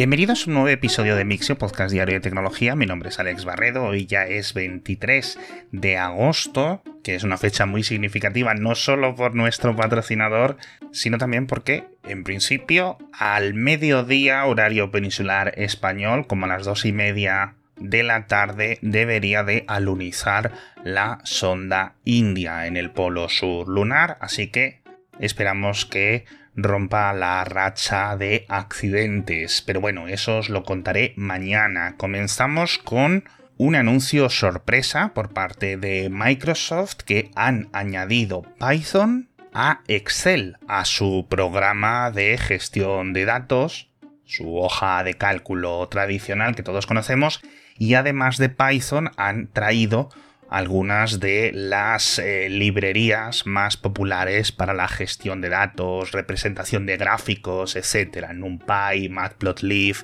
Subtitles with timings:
[0.00, 2.74] Bienvenidos a un nuevo episodio de Mixio, podcast diario de tecnología.
[2.74, 3.84] Mi nombre es Alex Barredo.
[3.84, 5.38] Hoy ya es 23
[5.72, 10.56] de agosto, que es una fecha muy significativa no solo por nuestro patrocinador,
[10.90, 16.92] sino también porque, en principio, al mediodía, horario peninsular español, como a las dos y
[16.92, 24.16] media de la tarde, debería de alunizar la sonda India en el polo sur lunar.
[24.22, 24.79] Así que
[25.20, 26.24] esperamos que
[26.56, 29.62] rompa la racha de accidentes.
[29.62, 31.94] Pero bueno, eso os lo contaré mañana.
[31.96, 33.24] Comenzamos con
[33.56, 41.26] un anuncio sorpresa por parte de Microsoft que han añadido Python a Excel, a su
[41.28, 43.90] programa de gestión de datos,
[44.24, 47.42] su hoja de cálculo tradicional que todos conocemos,
[47.76, 50.08] y además de Python han traído
[50.50, 57.76] algunas de las eh, librerías más populares para la gestión de datos, representación de gráficos,
[57.76, 58.26] etc.
[58.34, 59.96] NumPy, Matplotlib,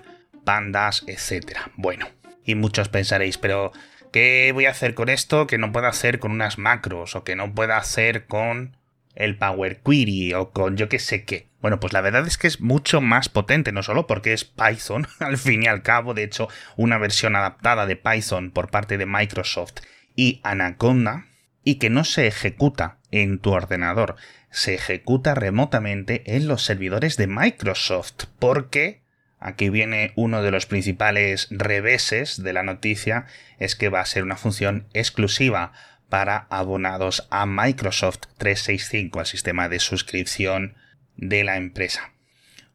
[0.44, 1.58] Pandas, etc.
[1.74, 2.06] Bueno,
[2.44, 3.72] y muchos pensaréis, pero
[4.12, 7.34] ¿qué voy a hacer con esto que no puedo hacer con unas macros o que
[7.34, 8.76] no puedo hacer con
[9.16, 11.48] el Power Query o con yo que sé qué?
[11.60, 15.08] Bueno, pues la verdad es que es mucho más potente, no solo porque es Python,
[15.18, 19.06] al fin y al cabo, de hecho, una versión adaptada de Python por parte de
[19.06, 19.80] Microsoft
[20.16, 21.26] y Anaconda
[21.62, 24.16] y que no se ejecuta en tu ordenador,
[24.50, 29.02] se ejecuta remotamente en los servidores de Microsoft, porque
[29.38, 33.26] aquí viene uno de los principales reveses de la noticia,
[33.58, 35.72] es que va a ser una función exclusiva
[36.08, 40.76] para abonados a Microsoft 365, al sistema de suscripción
[41.16, 42.12] de la empresa.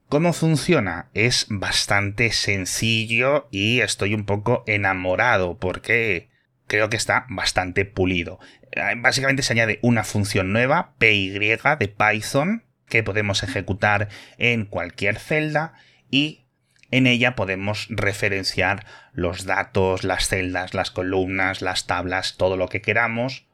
[0.10, 1.10] ¿Cómo funciona?
[1.14, 6.31] Es bastante sencillo y estoy un poco enamorado porque
[6.72, 8.40] creo que está bastante pulido.
[8.72, 15.20] Eh, básicamente se añade una función nueva, py de Python, que podemos ejecutar en cualquier
[15.20, 15.74] celda
[16.10, 16.46] y
[16.90, 22.82] en ella podemos referenciar los datos, las celdas, las columnas, las tablas, todo lo que
[22.82, 23.48] queramos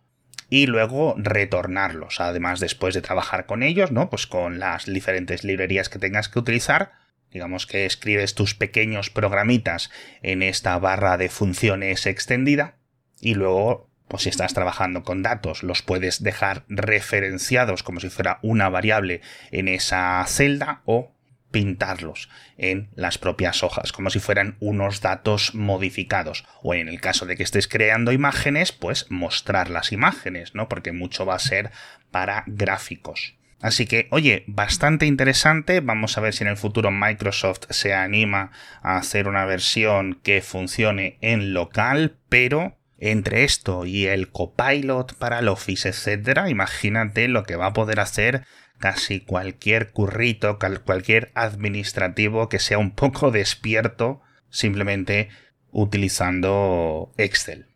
[0.52, 2.22] y luego retornarlos.
[2.22, 4.12] Además, después de trabajar con ellos, ¿no?
[4.12, 6.92] Pues con las diferentes librerías que tengas que utilizar,
[7.32, 9.90] digamos que escribes tus pequeños programitas
[10.22, 12.77] en esta barra de funciones extendida
[13.20, 18.40] y luego, pues si estás trabajando con datos, los puedes dejar referenciados como si fuera
[18.42, 21.12] una variable en esa celda o
[21.52, 26.46] pintarlos en las propias hojas, como si fueran unos datos modificados.
[26.62, 30.68] O en el caso de que estés creando imágenes, pues mostrar las imágenes, ¿no?
[30.70, 31.72] Porque mucho va a ser
[32.12, 33.36] para gráficos.
[33.60, 35.80] Así que, oye, bastante interesante.
[35.80, 38.52] Vamos a ver si en el futuro Microsoft se anima
[38.84, 45.40] a hacer una versión que funcione en local, pero entre esto y el copilot para
[45.40, 48.46] el Office, etcétera, imagínate lo que va a poder hacer
[48.80, 55.30] casi cualquier currito, cualquier administrativo que sea un poco despierto simplemente
[55.72, 57.68] utilizando Excel.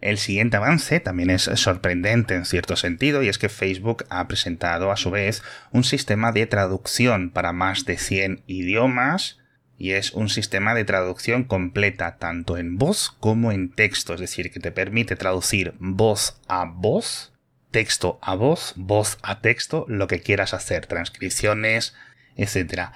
[0.00, 4.90] El siguiente avance también es sorprendente en cierto sentido y es que Facebook ha presentado
[4.90, 9.38] a su vez un sistema de traducción para más de 100 idiomas
[9.82, 14.52] y es un sistema de traducción completa tanto en voz como en texto, es decir,
[14.52, 17.32] que te permite traducir voz a voz,
[17.72, 21.96] texto a voz, voz a texto, lo que quieras hacer, transcripciones,
[22.36, 22.90] etc.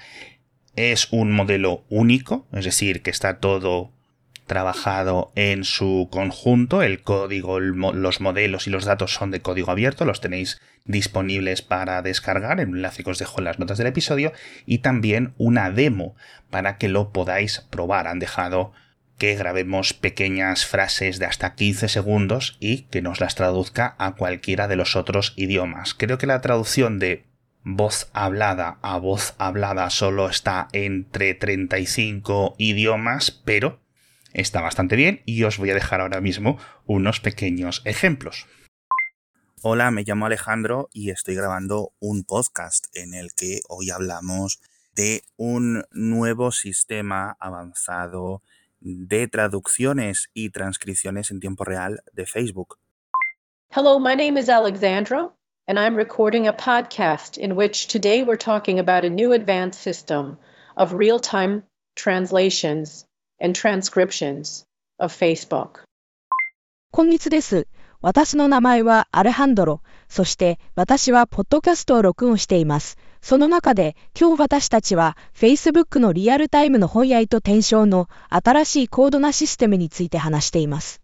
[0.77, 3.91] Es un modelo único, es decir, que está todo
[4.47, 6.81] trabajado en su conjunto.
[6.81, 12.01] El código, los modelos y los datos son de código abierto, los tenéis disponibles para
[12.01, 14.31] descargar, el enlace que os dejo en las notas del episodio,
[14.65, 16.15] y también una demo
[16.49, 18.07] para que lo podáis probar.
[18.07, 18.71] Han dejado
[19.17, 24.67] que grabemos pequeñas frases de hasta 15 segundos y que nos las traduzca a cualquiera
[24.67, 25.93] de los otros idiomas.
[25.93, 27.25] Creo que la traducción de
[27.63, 33.81] voz hablada a voz hablada solo está entre 35 idiomas, pero
[34.37, 38.45] está bastante bien y os voy a dejar ahora mismo unos pequeños ejemplos.
[39.63, 44.61] Hola, me llamo Alejandro y estoy grabando un podcast en el que hoy hablamos
[44.95, 48.43] de un nuevo sistema avanzado
[48.79, 52.77] de traducciones y transcripciones en tiempo real de Facebook.
[53.69, 55.31] Hello, my name is Alexandra,
[55.67, 60.37] and I'm recording a podcast in which today we're talking about a new advanced system
[60.75, 61.63] of real time
[61.95, 63.07] translations
[63.39, 64.65] and transcriptions
[64.99, 65.83] of Facebook.
[66.91, 67.67] こんにちです。
[68.01, 69.81] 私の名前はアレハンドロ。
[70.07, 72.97] そして私はポッドキャストを録音しています。
[73.21, 81.01] その中で今日私たちは Facebook のリアルタイムの翻訳と転生の新しい高度なシステムについて話しています。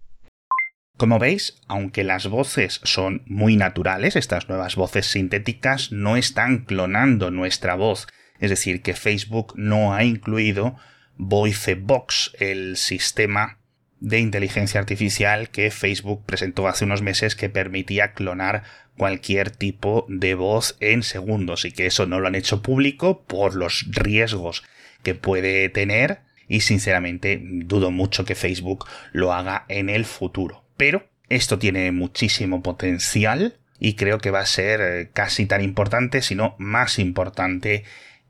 [0.98, 7.32] Como veis, aunque las voces son muy naturales, estas nuevas voces sintéticas no están clonando
[7.32, 8.08] nuestra voz
[8.44, 10.76] es decir, que Facebook no ha incluido
[11.18, 13.60] VoiceBox, el sistema
[14.00, 18.64] de inteligencia artificial que Facebook presentó hace unos meses que permitía clonar
[18.98, 23.56] cualquier tipo de voz en segundos y que eso no lo han hecho público por
[23.56, 24.64] los riesgos
[25.04, 30.64] que puede tener y sinceramente dudo mucho que Facebook lo haga en el futuro.
[30.78, 36.22] Pero esto tiene muchísimo potencial y creo que va a ser eh, casi tan importante,
[36.22, 37.84] si no más importante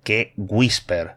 [0.03, 1.15] que Whisper.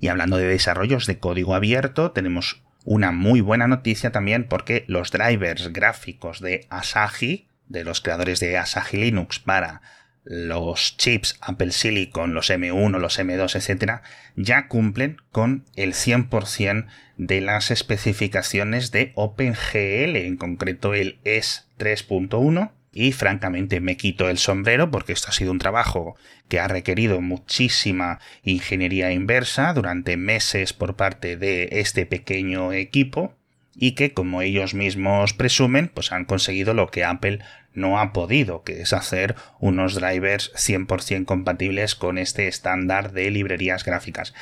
[0.00, 5.10] Y hablando de desarrollos de código abierto, tenemos una muy buena noticia también porque los
[5.10, 9.82] drivers gráficos de Asahi, de los creadores de Asahi Linux para
[10.24, 14.02] los chips Apple Silicon, los M1, los M2, etc.,
[14.36, 16.86] ya cumplen con el 100%
[17.16, 22.70] de las especificaciones de OpenGL, en concreto el ES 3.1.
[22.92, 26.16] Y francamente me quito el sombrero porque esto ha sido un trabajo
[26.48, 33.34] que ha requerido muchísima ingeniería inversa durante meses por parte de este pequeño equipo
[33.76, 37.38] y que, como ellos mismos presumen, pues han conseguido lo que Apple
[37.72, 43.84] no ha podido, que es hacer unos drivers 100% compatibles con este estándar de librerías
[43.84, 44.34] gráficas.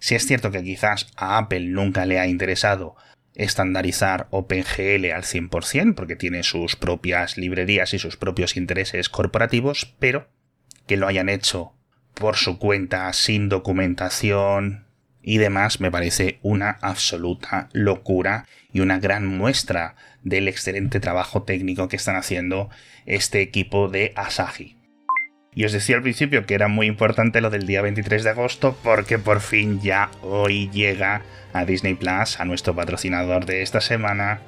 [0.00, 2.96] Si es cierto que quizás a Apple nunca le ha interesado
[3.34, 10.28] estandarizar OpenGL al 100% porque tiene sus propias librerías y sus propios intereses corporativos, pero
[10.86, 11.72] que lo hayan hecho
[12.14, 14.86] por su cuenta sin documentación
[15.20, 21.88] y demás me parece una absoluta locura y una gran muestra del excelente trabajo técnico
[21.88, 22.70] que están haciendo
[23.06, 24.76] este equipo de Asahi.
[25.54, 28.76] Y os decía al principio que era muy importante lo del día 23 de agosto
[28.82, 31.22] porque por fin ya hoy llega
[31.52, 34.40] a Disney Plus, a nuestro patrocinador de esta semana,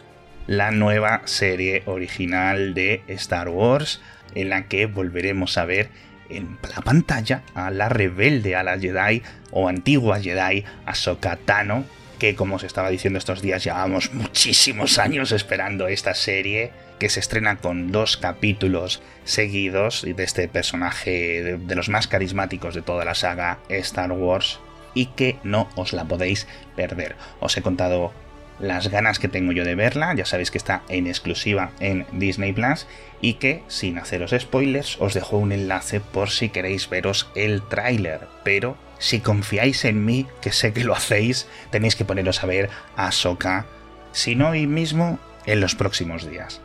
[0.48, 4.00] la nueva serie original de Star Wars
[4.34, 5.88] en la que volveremos a ver
[6.28, 11.84] en la pantalla a la rebelde a la Jedi o antigua Jedi Ahsoka Tano
[12.18, 17.20] que como se estaba diciendo estos días llevamos muchísimos años esperando esta serie que se
[17.20, 23.14] estrena con dos capítulos seguidos de este personaje de, los más carismáticos de toda la
[23.14, 24.60] saga Star Wars
[24.94, 27.16] y que no os la podéis perder.
[27.40, 28.12] Os he contado
[28.58, 32.54] las ganas que tengo yo de verla, ya sabéis que está en exclusiva en Disney
[32.54, 32.86] Plus
[33.20, 38.20] y que, sin haceros spoilers, os dejo un enlace por si queréis veros el tráiler,
[38.42, 42.70] pero si confiáis en mí, que sé que lo hacéis, tenéis que poneros a ver
[42.96, 43.66] a Soka,
[44.12, 46.60] si no hoy mismo, en los próximos días.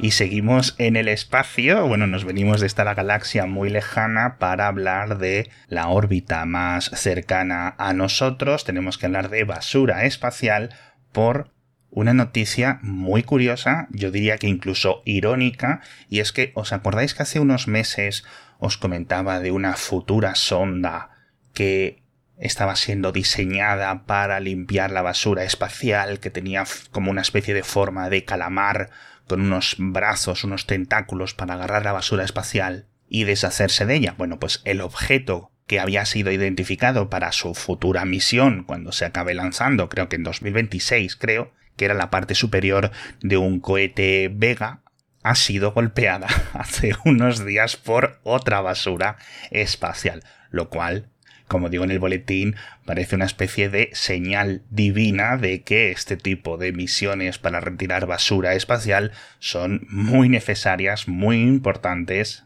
[0.00, 5.18] Y seguimos en el espacio, bueno, nos venimos de esta galaxia muy lejana para hablar
[5.18, 10.70] de la órbita más cercana a nosotros, tenemos que hablar de basura espacial
[11.12, 11.50] por
[11.90, 17.24] una noticia muy curiosa, yo diría que incluso irónica, y es que os acordáis que
[17.24, 18.24] hace unos meses
[18.58, 21.17] os comentaba de una futura sonda
[21.58, 22.04] que
[22.36, 26.62] estaba siendo diseñada para limpiar la basura espacial, que tenía
[26.92, 28.90] como una especie de forma de calamar,
[29.26, 34.14] con unos brazos, unos tentáculos para agarrar la basura espacial y deshacerse de ella.
[34.16, 39.34] Bueno, pues el objeto que había sido identificado para su futura misión cuando se acabe
[39.34, 44.82] lanzando, creo que en 2026, creo, que era la parte superior de un cohete Vega,
[45.24, 49.16] ha sido golpeada hace unos días por otra basura
[49.50, 51.10] espacial, lo cual
[51.48, 56.58] como digo en el boletín, parece una especie de señal divina de que este tipo
[56.58, 62.44] de misiones para retirar basura espacial son muy necesarias, muy importantes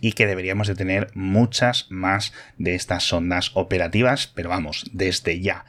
[0.00, 5.64] y que deberíamos de tener muchas más de estas sondas operativas, pero vamos, desde ya.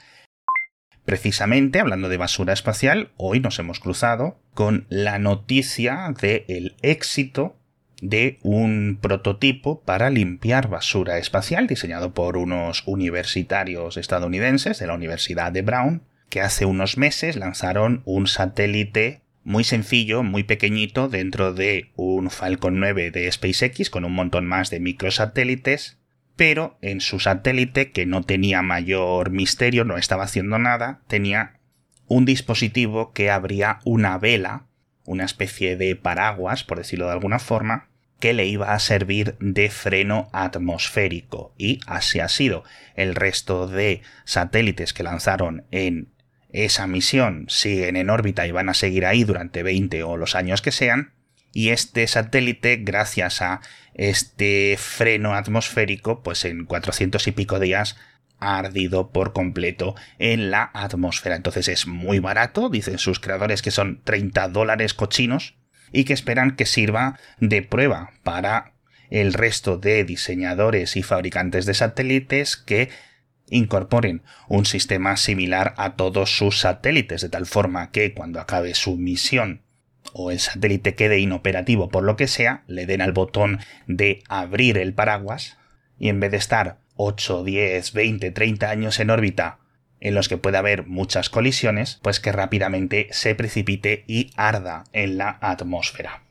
[1.06, 7.59] Precisamente, hablando de basura espacial, hoy nos hemos cruzado con la noticia del éxito
[8.02, 15.52] de un prototipo para limpiar basura espacial diseñado por unos universitarios estadounidenses de la Universidad
[15.52, 21.92] de Brown, que hace unos meses lanzaron un satélite muy sencillo, muy pequeñito, dentro de
[21.96, 25.98] un Falcon 9 de SpaceX con un montón más de microsatélites,
[26.36, 31.60] pero en su satélite, que no tenía mayor misterio, no estaba haciendo nada, tenía
[32.08, 34.68] un dispositivo que abría una vela,
[35.06, 37.89] una especie de paraguas, por decirlo de alguna forma,
[38.20, 41.54] que le iba a servir de freno atmosférico.
[41.58, 42.64] Y así ha sido.
[42.96, 46.10] El resto de satélites que lanzaron en
[46.50, 50.62] esa misión siguen en órbita y van a seguir ahí durante 20 o los años
[50.62, 51.14] que sean.
[51.54, 53.62] Y este satélite, gracias a
[53.94, 57.98] este freno atmosférico, pues en 400 y pico días
[58.40, 61.36] ha ardido por completo en la atmósfera.
[61.36, 65.56] Entonces es muy barato, dicen sus creadores que son 30 dólares cochinos,
[65.92, 68.74] y que esperan que sirva de prueba para
[69.10, 72.90] el resto de diseñadores y fabricantes de satélites que
[73.50, 78.98] incorporen un sistema similar a todos sus satélites, de tal forma que cuando acabe su
[78.98, 79.64] misión
[80.14, 84.78] o el satélite quede inoperativo por lo que sea, le den al botón de abrir
[84.78, 85.58] el paraguas
[85.98, 89.60] y en vez de estar 8, 10, 20, 30 años en órbita
[90.02, 95.18] en los que puede haber muchas colisiones, pues que rápidamente se precipite y arda en
[95.18, 96.24] la atmósfera.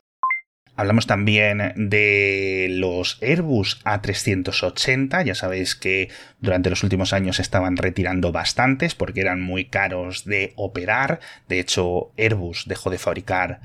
[0.79, 5.25] Hablamos también de los Airbus A380.
[5.25, 6.09] Ya sabéis que
[6.39, 11.19] durante los últimos años estaban retirando bastantes porque eran muy caros de operar.
[11.49, 13.61] De hecho, Airbus dejó de fabricar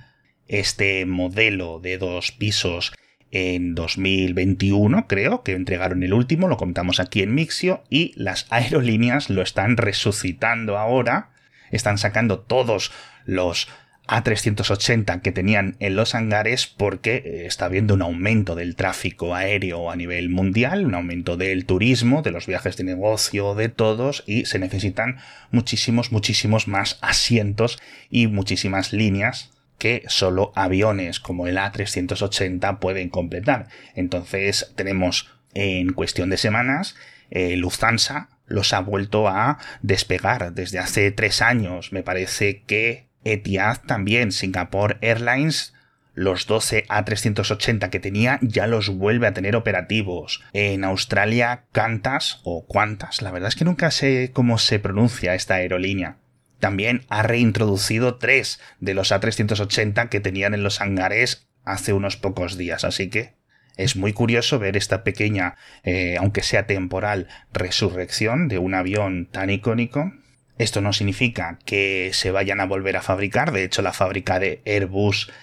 [0.47, 2.93] este modelo de dos pisos
[3.33, 9.31] en 2021, creo, que entregaron el último, lo contamos aquí en Mixio, y las aerolíneas
[9.31, 11.31] lo están resucitando ahora,
[11.71, 12.91] están sacando todos
[13.25, 13.67] los
[14.07, 19.89] a380 que tenían en los hangares porque eh, está habiendo un aumento del tráfico aéreo
[19.89, 24.45] a nivel mundial, un aumento del turismo, de los viajes de negocio, de todos y
[24.45, 25.17] se necesitan
[25.51, 33.67] muchísimos, muchísimos más asientos y muchísimas líneas que solo aviones como el A380 pueden completar.
[33.95, 36.95] Entonces tenemos en cuestión de semanas
[37.29, 41.91] eh, Lufthansa los ha vuelto a despegar desde hace tres años.
[41.91, 45.73] Me parece que Etihad también, Singapore Airlines,
[46.13, 50.43] los 12 A380 que tenía ya los vuelve a tener operativos.
[50.53, 55.55] En Australia, Qantas o Qantas, la verdad es que nunca sé cómo se pronuncia esta
[55.55, 56.17] aerolínea.
[56.63, 62.57] También ha reintroducido tres de los A380 que tenían en los hangares hace unos pocos
[62.57, 63.33] días, así que
[63.75, 69.49] es muy curioso ver esta pequeña, eh, aunque sea temporal, resurrección de un avión tan
[69.49, 70.13] icónico.
[70.57, 74.61] Esto no significa que se vayan a volver a fabricar, de hecho la fábrica de
[74.65, 75.33] Airbus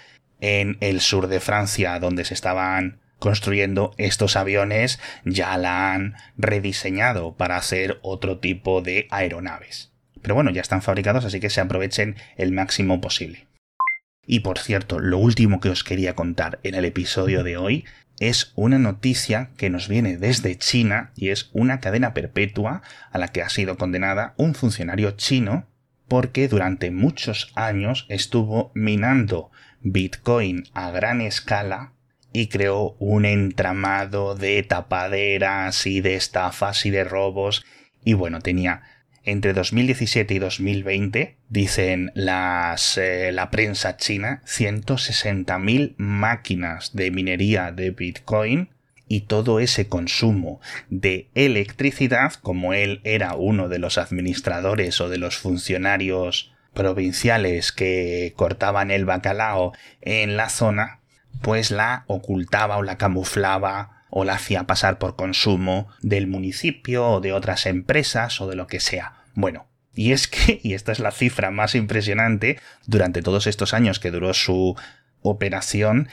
[0.41, 7.37] en el sur de Francia, donde se estaban construyendo estos aviones, ya la han rediseñado
[7.37, 9.91] para hacer otro tipo de aeronaves.
[10.23, 13.47] Pero bueno, ya están fabricados, así que se aprovechen el máximo posible.
[14.27, 17.85] Y por cierto, lo último que os quería contar en el episodio de hoy
[18.21, 23.29] es una noticia que nos viene desde China y es una cadena perpetua a la
[23.29, 25.67] que ha sido condenada un funcionario chino
[26.07, 29.51] porque durante muchos años estuvo minando
[29.81, 31.93] Bitcoin a gran escala
[32.33, 37.65] y creó un entramado de tapaderas y de estafas y de robos
[38.05, 38.83] y bueno, tenía
[39.25, 47.91] entre 2017 y 2020, dicen las, eh, la prensa china, 160.000 máquinas de minería de
[47.91, 48.71] Bitcoin
[49.09, 55.19] y todo ese consumo de electricidad, como él era uno de los administradores o de
[55.19, 61.01] los funcionarios provinciales que cortaban el bacalao en la zona,
[61.43, 67.21] pues la ocultaba o la camuflaba o la hacía pasar por consumo del municipio o
[67.21, 69.25] de otras empresas o de lo que sea.
[69.35, 74.01] Bueno, y es que, y esta es la cifra más impresionante, durante todos estos años
[74.01, 74.77] que duró su
[75.23, 76.09] operación,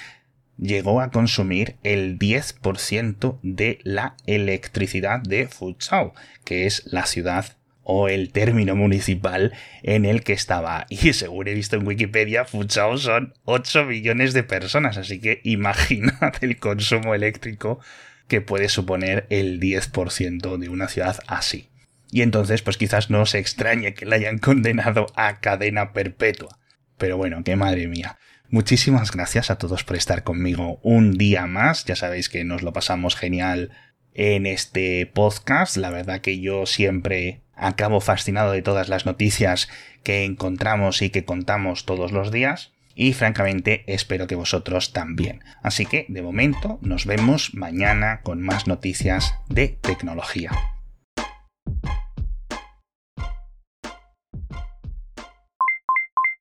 [0.58, 6.14] llegó a consumir el 10% de la electricidad de Fuzhou,
[6.44, 7.46] que es la ciudad
[7.90, 10.86] o el término municipal en el que estaba.
[10.90, 16.34] Y según he visto en Wikipedia, Fuzhou son 8 millones de personas, así que imaginad
[16.42, 17.80] el consumo eléctrico
[18.28, 21.70] que puede suponer el 10% de una ciudad así.
[22.12, 26.60] Y entonces, pues quizás no se extrañe que la hayan condenado a cadena perpetua.
[26.98, 28.18] Pero bueno, que madre mía.
[28.50, 31.86] Muchísimas gracias a todos por estar conmigo un día más.
[31.86, 33.72] Ya sabéis que nos lo pasamos genial
[34.14, 35.78] en este podcast.
[35.78, 39.68] La verdad que yo siempre acabo fascinado de todas las noticias
[40.04, 42.72] que encontramos y que contamos todos los días.
[42.96, 45.44] Y francamente espero que vosotros también.
[45.62, 50.52] Así que de momento nos vemos mañana con más noticias de tecnología.